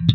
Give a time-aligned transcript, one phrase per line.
[0.00, 0.06] 嘿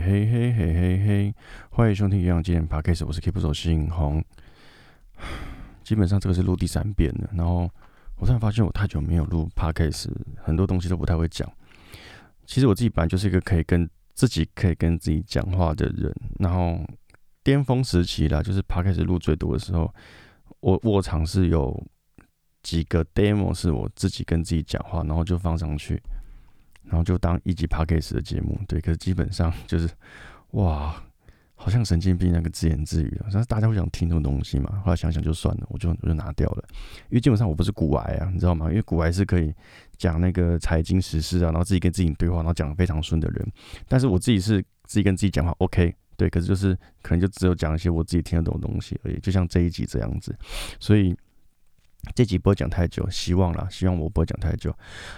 [0.00, 1.34] 嘿嘿嘿嘿嘿，
[1.68, 4.24] 欢迎收听《营养健 Podcast》，我是 Keep 手信红。
[5.84, 7.68] 基本上这个是录第三遍了，然后
[8.16, 10.08] 我突然发现我太久没有录 Podcast，
[10.42, 11.46] 很多东西都不太会讲。
[12.50, 16.84] 其实我自己本来就是一个可以跟自己可以跟自己讲话的人，然后
[17.44, 19.94] 巅峰时期啦，就是 p 开始录最多的时候，
[20.58, 21.80] 我我尝试有
[22.60, 26.02] 几个 demo 是我自己跟自己讲话，然后就放上去。
[26.82, 29.88] 然后就当一集 p 开始的节目，对，可是基本上就是，
[30.52, 31.00] 哇，
[31.62, 34.80] 好像神经病那个自言自语啊，但是大家会想听这种东西嘛？
[34.82, 36.64] 后来想想就算了，我就我就拿掉了，
[37.10, 38.70] 因为基本上我不是古癌啊，你知道吗？
[38.70, 39.52] 因为古癌是可以
[39.98, 43.46] 讲那个财经时事啊，然后自己跟自己对话，然后讲的非常顺的人，
[43.86, 50.34] 但是我自己是自己跟自己讲话，OK，对，可是就是可能就只有讲一些我自己听得懂的东西而已，就像这一集这样子，
[50.80, 51.14] 所以。
[52.14, 54.74] 这集不会讲太久，希望啦，希望我不会讲太久。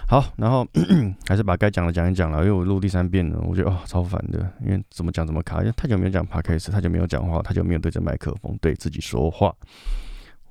[0.07, 0.67] 好，然后
[1.27, 9.47] 还是把该讲的讲一讲了，因为我录第三遍了，我觉得哦超烦的，因为怎么讲怎么卡，因为太久没有讲 podcast，太久没有讲话，太久没有对着麦克风对自己说话。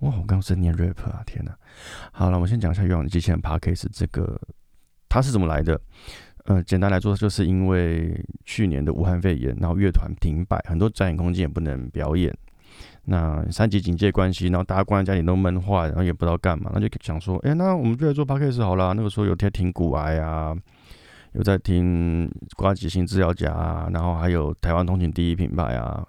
[0.00, 1.55] 哇，我刚刚是念 rap 啊，天哪！
[2.11, 4.41] 好了，我先讲一下越往机器人 podcast 这个
[5.08, 5.80] 它是怎么来的。
[6.46, 12.36] 呃，简单来说，就是因为去年的武汉肺炎，然后乐团停摆，很多展演空间也不能表演。
[13.05, 18.95] 那三级警戒关系，然后大家关在家里都闷坏，然后也不知道干嘛，那就想说，哎，那我们就来做 podcast 好了。
[18.95, 20.55] 那个时候有在听古癌啊，
[21.33, 26.06] 有在听瓜吉新治疗家啊，然后还有台湾通勤第一品牌啊。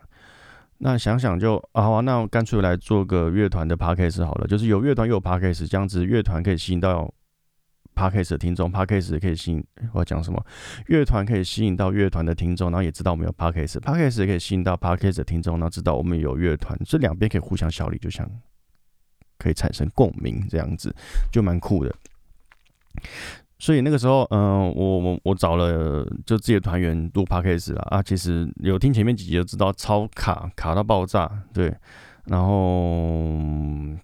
[0.77, 7.11] 那想想就啊，好啊，那干脆来做个乐团的 podcast 好了，就是有乐团又有 podcast，这样子乐团可以吸引到。
[7.95, 9.63] Podcast 的听众，Podcast 可以吸引
[9.93, 10.45] 我要讲什么？
[10.87, 18.29] 乐团可以吸引到乐团的听众，然后也知道我们有 Podcast，Podcast 也可以吸引到 Podcast 的听众，然后知道我们有乐团，这两边可以互相效力，就像
[19.37, 20.95] 可以产生共鸣，这样子
[21.31, 21.95] 就蛮酷的。
[23.59, 31.73] 所以那个时候，嗯，我我我找了就自己的团员录 Podcast 了啊，其实有听前面几集就知道超卡卡到爆炸，对，
[32.25, 33.39] 然后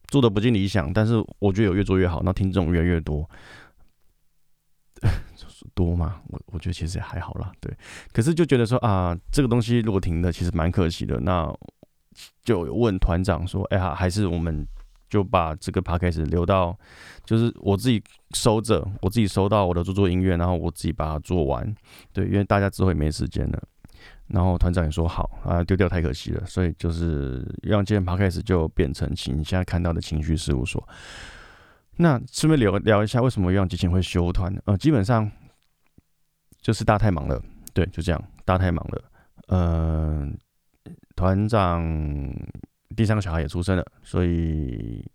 [0.08, 3.30] 做的不尽理想，但是我觉得有越做越好，那听众越来越多。
[5.74, 6.22] 多吗？
[6.28, 7.74] 我我觉得其实也还好啦，对。
[8.12, 11.20] 可是就觉得说啊，这个东西如果停的，其实蛮可惜的。
[11.22, 11.54] 那
[12.44, 14.66] 就问团长说，哎呀，还是我们
[15.10, 16.78] 就把这个 p a c k a g e 留到，
[17.24, 18.02] 就是我自己
[18.36, 21.74] 收着，我自己收到我的做做音乐，然后我自己把它做完。
[22.12, 23.64] 对，因为大家之后也没时间了。
[24.28, 30.88] 然后团长也说好啊，丢掉太可惜了，所以就是让今天 p a c k a g e 就变成请现在看到的情绪事务所。
[32.02, 34.56] 那顺便聊聊一下，为什么让机器人会休团？
[34.64, 35.30] 呃，基本上
[36.62, 37.44] 就是大太忙了，
[37.74, 39.04] 对，就这样，大太忙了。
[39.48, 40.38] 嗯，
[41.18, 41.84] 团长
[42.96, 45.06] 第三个小孩也出生了，所以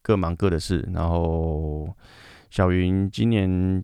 [0.00, 0.88] 各忙各的事。
[0.92, 1.92] 然后
[2.48, 3.82] 小云今年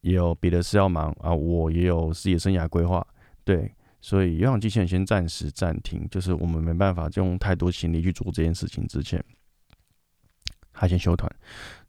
[0.00, 3.06] 也有别的事要忙啊，我也有事业生涯规划，
[3.44, 9.22] 对，所以让机器人先暂时暂停，就是我们没办法用太多精力去做这件事情之前。
[10.74, 11.30] 还先休团，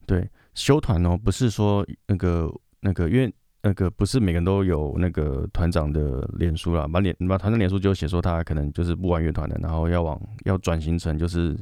[0.06, 11.58] 对，休团哦，不是说那个那个，因为那个不是每个人都有那个团长的脸书啦，把脸把团长脸书就写说他可能就是不玩乐团的，然后要往要转型成就是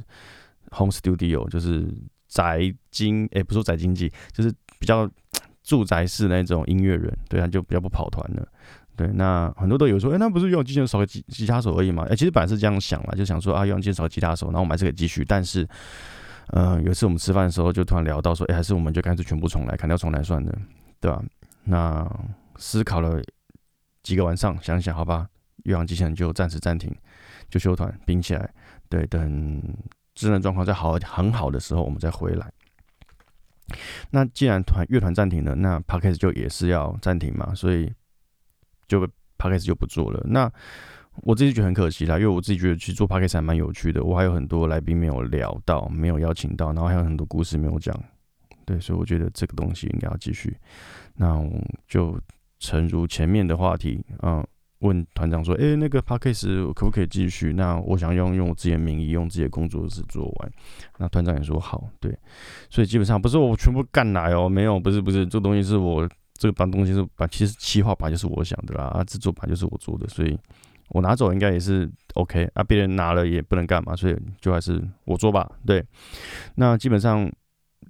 [0.70, 1.88] home studio，就是
[2.28, 5.10] 宅经，哎，不说宅经济，就是比较
[5.64, 8.46] 住宅式那种音乐人，对啊，就比较不跑团了，
[8.94, 12.04] 对，那很多都有说，哎，那不是用机器人少个吉吉他手而已嘛？
[12.10, 15.66] 哎，其实本来是这样想了，就想说啊，用机器人少个吉他手，然后我们还是可以继续，但是。
[16.48, 20.52] 嗯，有一次我们吃饭的时候，就突然聊到说，哎，还是我们就干脆全部重来，砍掉重来算了，
[21.00, 21.22] 对吧？
[21.64, 22.08] 那
[22.56, 23.22] 思考了
[24.02, 25.26] 几个晚上，想想好吧，
[25.64, 26.94] 岳阳机器人就暂时暂停，
[27.48, 28.52] 就休团，冰起来，
[28.88, 29.62] 对，等
[30.14, 32.52] 智能状况再好很好的时候，我们再回来。
[34.10, 37.90] 那既然团乐团暂停了，那 p a c k a g e 就也是要暂停嘛，所以
[38.86, 39.10] 就 p a
[39.44, 40.22] c k a g e 就不做了。
[40.28, 40.52] 那
[41.22, 44.02] 我自己觉得很可惜啦，因为我自己觉得去做 podcast 还蛮有趣的。
[44.02, 47.98] 我还有很多来宾没有聊到，没有邀请到，然后还有很多故事没有讲。
[48.66, 50.56] 对，所以我觉得这个东西应该要继续。
[51.14, 51.50] 那我
[51.86, 52.18] 就
[52.58, 54.44] 诚如前面的话题，嗯，
[54.80, 60.52] 问团长说：“诶，那个 podcast 可不可以继续？”那我想用用我自己的名义，用自己的工作室做完。
[60.98, 61.88] 那团长也说好。
[62.00, 62.14] 对，
[62.70, 70.38] 所以基本上不是我全部干来哦，没有，不是不是，这个东西是我这个把东西是把，其实企划版就是我想的啦，啊，制作版就是我做的，所以。
[70.88, 75.50] 我拿走应该也是 OK 啊，别人拿了也不能干嘛，所以就还是我做吧。
[75.66, 75.84] 对，
[76.56, 77.30] 那基本上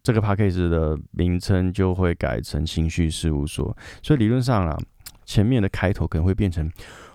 [0.03, 3.77] 这个 p a c k a g e 的名称就会改成情绪事务所。
[4.03, 4.79] 所以理论上啊，
[5.25, 6.71] 前面的开头可能会变成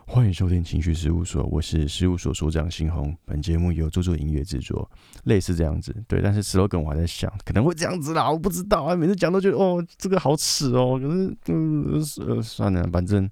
[0.06, 4.90] 欢迎收听情绪事务所，我是事务所所长新红，本节目由做做音乐制作，
[5.26, 6.20] 类似这样子，对。
[6.20, 13.30] 但是 slogan 我还在想，可能会这样子啦，我不知道啊，每次讲都觉得哦，这个好耻哦，可是嗯呃算了，反正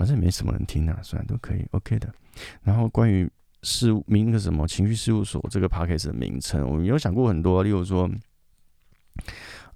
[0.00, 2.10] 反正没什么人听啊，算都可以，OK 的。
[2.62, 3.30] 然后关于
[3.62, 8.10] 事务名那个什么情绪事务所这个 p a c k a g e 的名称，我们有想过很多，例如说。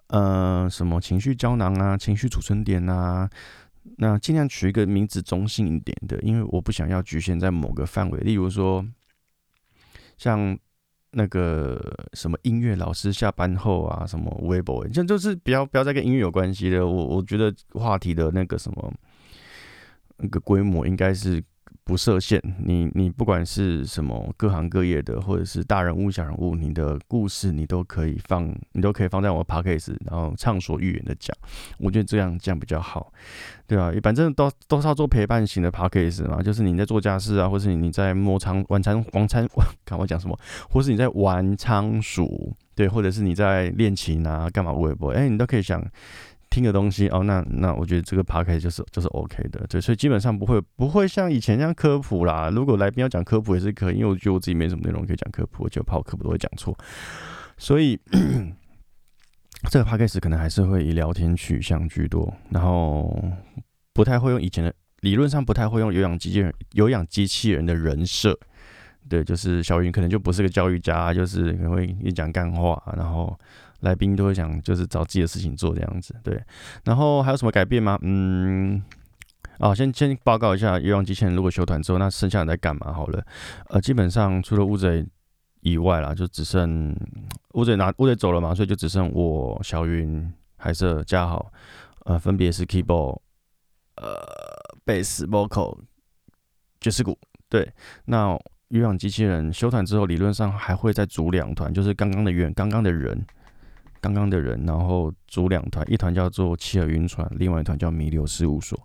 [0.07, 3.29] 呃，什么情绪胶囊啊，情绪储存点啊，
[3.97, 8.21] 那尽量取一个名字中性一点的，因为我不想要局限在某个范围。
[8.21, 8.87] 例如说，
[10.17, 10.57] 像
[11.11, 16.87] 那个什么音乐老师下班后啊，什么微博，这就是不要不要再跟音乐有关系的。
[16.87, 18.93] 我我觉得话题的那个什么
[20.19, 21.43] 那个规模应该是。
[21.87, 31.37] 不设限，你你不管是什么各行各业的，或者是大人物小人物，你的故事你都可以放，你都可以放在我的 podcast，然后畅所欲言的讲。
[31.79, 33.13] 我觉得这样这样比较好，
[33.67, 39.47] 对啊，反正都都是要做陪伴型的 podcast 嘛，就是你在做家事啊，或是你在摸仓玩仓玩仓，
[39.85, 40.39] 看我讲什么，
[40.71, 45.85] 或是你在玩仓鼠，对，或者是你在练琴啊，干嘛微博，哎，你都可以想。
[46.55, 52.49] 听的东西哦，那那我觉得这个 p a 就是就是 OK 的，对，所以基本上不会不会像以前那样科普啦。
[52.49, 56.73] 如果来宾要讲科普也是可以，因为我觉得我自己没什么内容可以讲科普，我就怕我科普都会讲错。
[57.59, 57.99] 所以
[59.69, 63.21] 这个 p a 可能还是会以聊天取向居多，然后
[63.93, 68.39] 不太会用以前的理论上不太会用有氧机器人有氧机器人的人设。
[69.09, 73.37] 对，就是小云可能就不是个教育家，就是可能会一讲干话，然后。
[73.85, 76.43] 来宾都会想，就是找自己的事情做这样子，对。
[76.85, 77.99] 然后还有什么改变吗？
[78.01, 78.83] 嗯，
[79.59, 82.93] 啊，先先报告一下，有氧机器人如果休团之后，那剩下人在干嘛？
[82.93, 83.23] 好了，
[83.69, 85.07] 呃，基本上除了乌贼
[85.61, 86.97] 以外啦，就只剩
[87.53, 91.53] 乌贼拿乌贼走了嘛，所以就只剩我、小云、海瑟、嘉豪，
[92.07, 93.21] 呃，分别是 keyboard、
[93.97, 94.17] 呃，
[94.85, 95.79] 贝斯、vocal、
[96.81, 97.19] 爵士鼓。
[97.51, 97.71] 对，
[98.07, 98.35] 那
[98.69, 103.23] 有氧机器人休团之后，理论上还会再组两团，就是刚刚的原刚刚的人。
[104.05, 108.79] 刚刚的人，然后组两团，一团叫做七尔晕船，另外一团叫弥留事务所。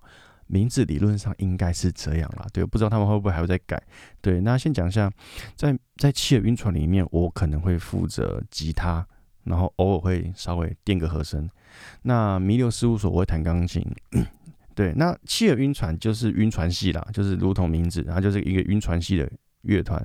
[0.46, 3.80] 名字理论上应该是这样啦，对，不知道他们会不会还会再改。
[4.22, 5.12] 对，那先讲一下，
[5.54, 9.06] 在在七尔晕船里面，我可能会负责吉他，
[9.44, 11.46] 然后偶尔会稍微垫个和声。
[12.00, 13.84] 那弥留事务所我会弹钢琴。
[14.74, 19.30] 对，那七尔晕船就是晕船系啦，就是如同名字，然后就是一个晕船系的
[19.64, 20.02] 乐团。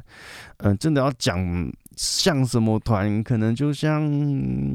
[0.58, 1.72] 嗯，真的要讲。
[1.96, 3.24] 像什么团？
[3.24, 4.04] 可能就像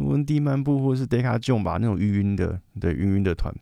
[0.04, 3.54] 温蒂漫步或是 Deca j o n 吧，那种晕晕的，对，晕晕的团。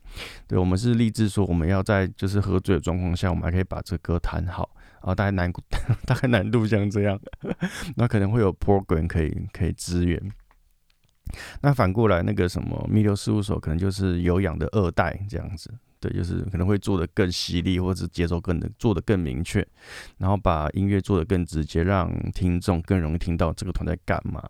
[0.46, 4.70] 对我们是立志说，我们要在就是喝醉的状况下，我们还可以把这歌弹好。
[5.00, 5.52] 啊，大概难
[6.04, 7.18] 大概难度像这样，
[7.94, 10.20] 那可能会有 program 可以可以支援。
[11.62, 15.72] 那反过来，那个什么弥留事务所，可能就是有氧的二代这样子。
[16.00, 19.66] 对，就是可能会做的更犀利，或者是节奏更的做的更明确，
[20.18, 24.42] 然后把音乐做的更直接，让听众更容易听到这个团在干嘛。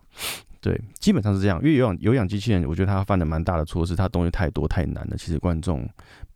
[0.60, 1.58] 对，基本上是这样。
[1.62, 5.88] 因为有氧有氧机器人，我觉得他犯的蛮大的错是，他东西太多太难了，其实观众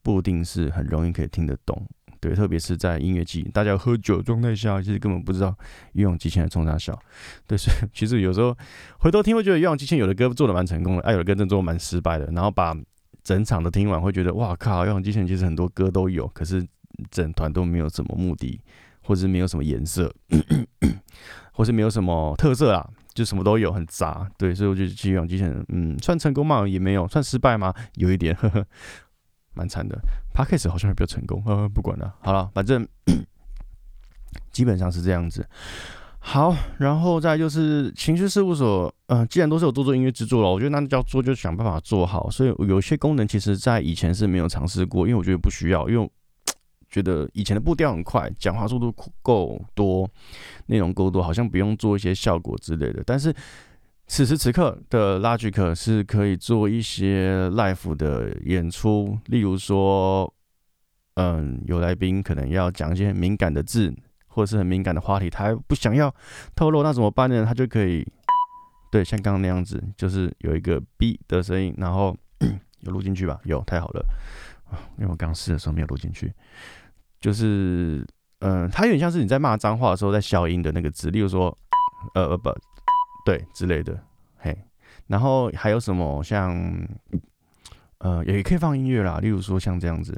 [0.02, 1.86] 不一定是很容易可以听得懂。
[2.20, 5.54] 对，特别是在音乐季，大家喝酒状态下，其实根本不知道
[5.92, 6.96] 有氧机器人冲啥笑。
[7.46, 8.56] 对，所以其实有时候
[9.00, 12.74] 回头听会觉得有氧机器人有的歌做的蛮成功的，哎，有的歌真的做的蛮失败的，然后把。
[13.22, 14.84] 整场的听完会觉得哇靠！
[14.86, 16.66] 用机器人其实很多歌都有，可是
[17.10, 18.60] 整团都没有什么目的，
[19.02, 20.12] 或者是没有什么颜色，
[21.54, 24.28] 或是没有什么特色啊，就什么都有，很杂。
[24.36, 26.66] 对，所以我觉得其实用机器人，嗯，算成功吗？
[26.66, 27.72] 也没有，算失败吗？
[27.94, 28.66] 有一点，呵 呵，
[29.54, 29.96] 蛮惨的。
[30.34, 32.86] p a c k a s e 好像还比较成功，呵呵，不管了，好了，反正
[34.50, 35.48] 基本上是这样子。
[36.24, 42.30] 好，然后再就是情绪事务所，呃，既然都是有做做音乐制作了，我觉得那就要做，就想办法做好。
[42.30, 46.10] 所以有些功能其实在以前是没有尝试过，因为我觉得不需要，因为
[46.88, 50.08] 觉得以前的步调很快，讲话速度够多，
[50.66, 53.02] 内容够多，好像不用做一些效果之类的。
[53.04, 53.34] 但是
[54.06, 60.32] 此时此刻的 Logic 是可以做一些 live 的演出，例如说，
[61.14, 63.92] 嗯，有来宾可能要讲一些敏感的字。
[64.32, 66.12] 或者是很敏感的话题，他还不想要
[66.56, 67.44] 透露，那怎么办呢？
[67.46, 68.06] 他就可以，
[68.90, 72.16] 对，像刚刚那样子，就是有一个 B 的声音，然后
[72.80, 73.38] 有录进去吧？
[73.44, 74.04] 有，太好了
[74.96, 76.32] 因为我刚试的时候没有录进去，
[77.20, 78.06] 就是，
[78.40, 81.56] 嗯，它有点像是你在骂脏话的时候在消音的那个字，例如说
[82.14, 82.50] 呃，呃，不，
[83.26, 84.02] 对之类的，
[84.38, 84.56] 嘿，
[85.08, 86.58] 然后还有什么像，
[87.98, 90.14] 呃，也可以放音乐啦，例如说像这样子。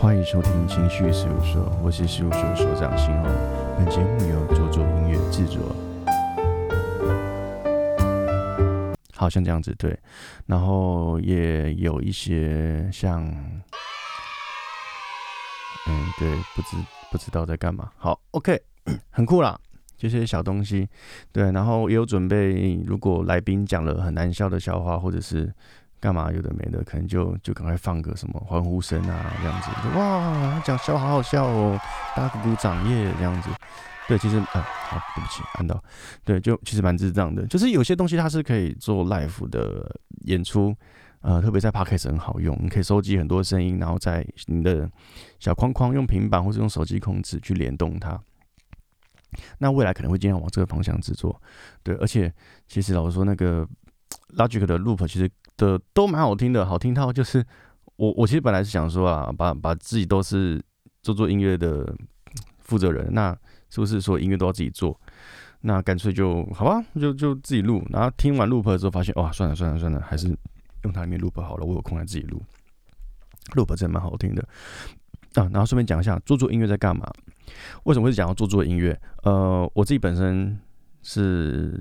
[0.00, 3.24] 欢迎收听情绪事务所，我是事务所所长新红。
[3.76, 5.60] 本节目由做做音乐制作。
[9.14, 9.94] 好像这样子对，
[10.46, 13.22] 然后也有一些像
[15.86, 16.78] 嗯，对，不知
[17.12, 17.92] 不知道在干嘛。
[17.98, 18.58] 好，OK，
[19.12, 19.60] 很酷啦，
[19.98, 20.88] 这些小东西，
[21.30, 25.52] 对，然后也有准备，如果来宾讲了很难笑的笑话，或者是
[26.00, 31.78] 干嘛有的没的，可能就就赶快放个什么欢呼声啊，这样子，哇，讲笑话好好笑哦，
[32.16, 33.50] 大家鼓鼓掌耶，这样子。
[34.08, 35.80] 对，其实，嗯，好，对不起，看到，
[36.24, 40.74] 对，就其实蛮智障的，就是有些东西它是可以做 live 的演出，
[41.20, 44.90] 呃，特别在 podcast 很好用，你可以收集很多声音，然后在你的
[45.38, 48.20] 小框框用平板或者用手机控制去联动它。
[49.58, 51.40] 那未来可能会尽量往这个方向制作，
[51.84, 52.32] 对，而且
[52.66, 53.64] 其实老实说，那个
[54.36, 55.30] Logic 的 Loop 其实
[55.60, 57.44] 的都蛮好听的，好听到就是
[57.96, 60.60] 我我其实本来是想说啊，把把自己都是
[61.02, 61.94] 做做音乐的
[62.58, 63.36] 负责人，那。
[63.72, 65.00] 是不是说音乐都要自己做？
[65.60, 67.80] 那干脆就好吧，就就自己录。
[67.88, 70.26] 然后听完 loop 之后，发现哇，算了算了算了，还是
[70.82, 71.64] 用它里面 loop 好了。
[71.64, 72.42] 我有空来自己录
[73.54, 74.42] ，loop 真的蛮好听的
[75.34, 75.48] 啊。
[75.52, 77.08] 然后顺便讲一下，做做音乐在干嘛？
[77.84, 79.00] 为什么会讲要做做音乐？
[79.22, 80.58] 呃，我自己本身
[81.02, 81.80] 是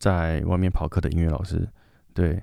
[0.00, 1.68] 在外面跑课的音乐老师，
[2.12, 2.42] 对。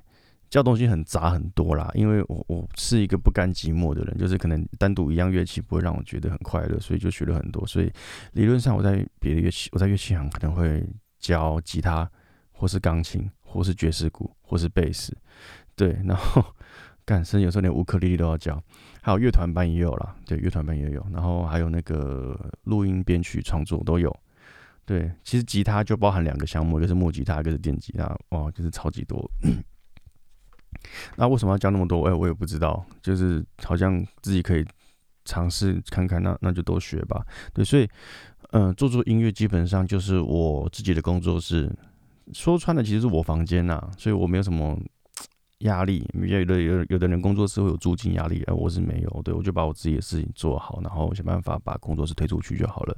[0.56, 7.68] 教东西很杂很多啦，因为我我是一个不甘寂寞的人，就是可能单独一样乐器不会让我觉得很快乐，所以就学了很多。
[7.68, 7.92] 所以
[8.32, 10.82] 理论上我在别的乐器，我在乐器行可能会
[11.20, 12.10] 教吉他，
[12.54, 15.14] 或是钢琴，或是爵士鼓，或是贝斯，
[15.76, 16.00] 对。
[16.06, 16.42] 然后
[17.04, 18.58] 干甚至有时候连乌克丽丽都要教，
[19.02, 21.06] 还有乐团班也有啦，对，乐团班也有。
[21.12, 24.10] 然后还有那个录音编曲创作都有。
[24.86, 29.30] 对，其实吉他就包含两个项目，一个是木吉他，一个是电吉他，哇，就是超级多。
[31.16, 32.08] 那为什么要教那么多？
[32.08, 34.66] 哎，我也不知道，就是好像自己可以
[35.24, 37.26] 尝试看看，那那就多学吧。
[37.54, 37.90] 对，所以，
[38.52, 41.72] 嗯，做做音乐基本上就是我自己的工作室。
[42.34, 44.78] 说穿了，其实是我房间呐，所以我没有什么
[45.60, 46.08] 压力。
[46.14, 49.22] 有的有有的人工作室会有租金压力，而我是没有。
[49.24, 52.98] 对我就把我自己的事情做好，然后想办法把工作室推出去就好了。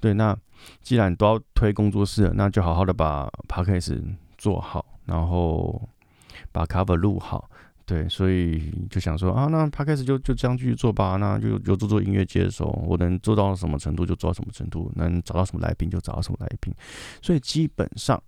[0.00, 0.36] 对，那
[0.80, 5.88] 既然都要推工作室，那就好好的把 p a c k a g e 做好，然后。
[6.52, 7.50] 把 cover 录好，
[7.86, 16.74] 对，所以就想说啊，那 p 开始就就这样继续做吧，那就就做做音乐接手，我能做到什么程度就做到什么程度，能找到什么来宾就找到什么来宾，
[17.22, 18.22] 所以基本上，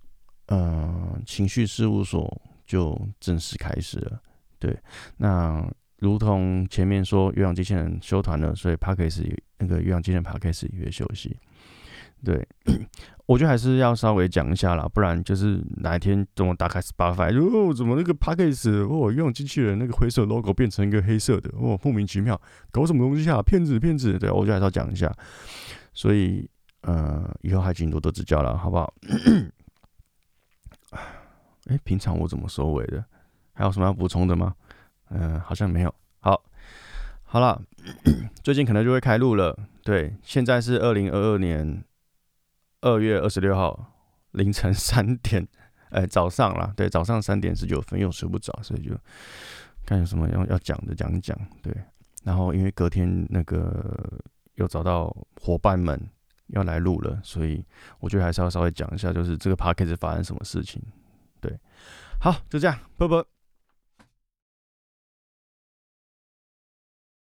[0.47, 4.19] 呃，情绪事务所就正式开始了。
[4.57, 4.77] 对，
[5.17, 11.37] 那如同前面说，岳阳机器人休团了，所以 p 开始那个岳阳机器人 p 开始也休息。
[12.23, 12.47] 对，
[13.31, 22.39] 我觉得还是要稍微讲一下啦，不然就是哪一天等我打开 Spotify，哦，怎么那个 p a c k a g e 哦，用机器人那个灰色 logo 变成一个黑色的，哦，莫名其妙，
[22.71, 23.41] 搞什么东西啊？
[23.41, 24.19] 骗子，骗子！
[24.19, 25.09] 对，我觉得还是要讲一下。
[25.93, 26.45] 所以，
[26.81, 28.93] 呃，以后还请多多指教了，好不好？
[31.67, 33.01] 哎，平常我怎么收尾的？
[33.53, 34.53] 还有什么要补充的吗？
[35.09, 35.95] 嗯，好像没有。
[36.19, 36.43] 好，
[37.23, 37.61] 好了，
[38.43, 39.57] 最近可能就会开录了。
[39.85, 41.81] 对，现在是二零二二年。
[42.81, 43.93] 二月二十六号
[44.31, 45.47] 凌晨三点，
[45.89, 48.95] 哎，早上啦，对，早上三点十九分，又睡不着，所以就
[49.85, 51.75] 看有什么要要讲的讲讲，对。
[52.23, 54.19] 然后因为隔天那个
[54.55, 55.99] 又找到伙伴们
[56.47, 57.63] 要来录了，所以
[57.99, 60.81] 我觉得还是要稍微讲一下，就是这个 p a c k a g e 发生什么事情，
[61.39, 61.59] 对。
[62.19, 63.25] 好，就这样，啵啵。